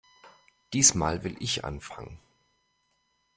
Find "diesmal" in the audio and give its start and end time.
0.73-1.23